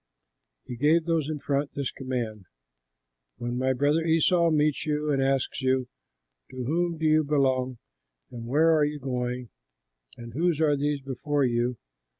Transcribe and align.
He 0.65 0.77
gave 0.77 1.05
those 1.05 1.29
in 1.29 1.37
front 1.37 1.75
this 1.75 1.91
command: 1.91 2.45
"When 3.37 3.55
my 3.59 3.71
brother 3.73 4.01
Esau 4.03 4.49
meets 4.49 4.83
you 4.83 5.11
and 5.11 5.21
asks 5.21 5.61
you, 5.61 5.89
'To 6.49 6.63
whom 6.65 6.97
do 6.97 7.05
you 7.05 7.23
belong? 7.23 7.77
and 8.31 8.47
where 8.47 8.75
are 8.75 8.83
you 8.83 8.97
going? 8.97 9.49
and 10.17 10.33
whose 10.33 10.59
are 10.59 10.75
these 10.75 11.01
before 11.01 11.43
you?' 11.45 11.77